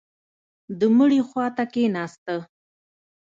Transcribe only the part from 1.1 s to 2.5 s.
خوا ته کښېناسته.